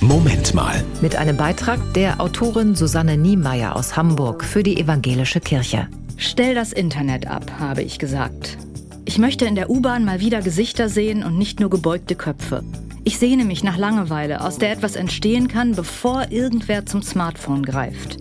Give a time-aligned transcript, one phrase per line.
[0.00, 0.84] Moment mal.
[1.00, 5.88] Mit einem Beitrag der Autorin Susanne Niemeyer aus Hamburg für die Evangelische Kirche.
[6.16, 8.58] Stell das Internet ab, habe ich gesagt.
[9.06, 12.62] Ich möchte in der U-Bahn mal wieder Gesichter sehen und nicht nur gebeugte Köpfe.
[13.02, 18.18] Ich sehne mich nach Langeweile, aus der etwas entstehen kann, bevor irgendwer zum Smartphone greift.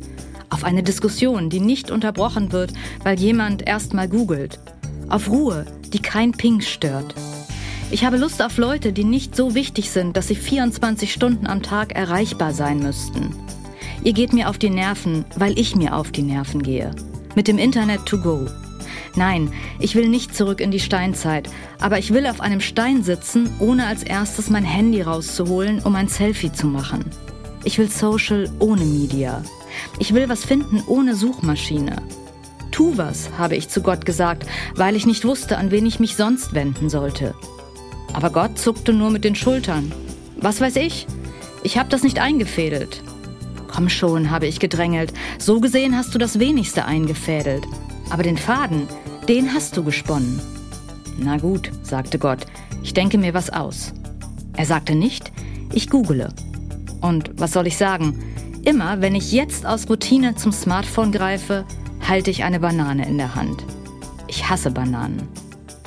[0.49, 2.73] Auf eine Diskussion, die nicht unterbrochen wird,
[3.03, 4.59] weil jemand erst mal googelt.
[5.09, 7.13] Auf Ruhe, die kein Ping stört.
[7.89, 11.63] Ich habe Lust auf Leute, die nicht so wichtig sind, dass sie 24 Stunden am
[11.63, 13.33] Tag erreichbar sein müssten.
[14.03, 16.91] Ihr geht mir auf die Nerven, weil ich mir auf die Nerven gehe.
[17.35, 18.45] Mit dem Internet to go.
[19.15, 21.49] Nein, ich will nicht zurück in die Steinzeit,
[21.79, 26.09] aber ich will auf einem Stein sitzen, ohne als erstes mein Handy rauszuholen, um ein
[26.09, 27.05] Selfie zu machen.
[27.63, 29.43] Ich will Social ohne Media.
[29.97, 32.01] Ich will was finden ohne Suchmaschine.
[32.71, 36.17] Tu was, habe ich zu Gott gesagt, weil ich nicht wusste, an wen ich mich
[36.17, 37.33] sonst wenden sollte.
[38.13, 39.91] Aber Gott zuckte nur mit den Schultern.
[40.37, 41.07] Was weiß ich?
[41.63, 43.03] Ich habe das nicht eingefädelt.
[43.67, 45.13] Komm schon, habe ich gedrängelt.
[45.37, 47.65] So gesehen hast du das wenigste eingefädelt.
[48.09, 48.87] Aber den Faden,
[49.27, 50.39] den hast du gesponnen.
[51.17, 52.45] Na gut, sagte Gott,
[52.83, 53.93] ich denke mir was aus.
[54.55, 55.31] Er sagte nicht,
[55.73, 56.29] ich google.
[57.01, 58.17] Und was soll ich sagen?
[58.63, 61.65] Immer, wenn ich jetzt aus Routine zum Smartphone greife,
[62.07, 63.63] halte ich eine Banane in der Hand.
[64.27, 65.27] Ich hasse Bananen.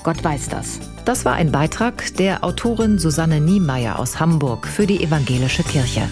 [0.02, 0.80] Gott weiß das.
[1.04, 6.08] Das war ein Beitrag der Autorin Susanne Niemeyer aus Hamburg für die Evangelische Kirche.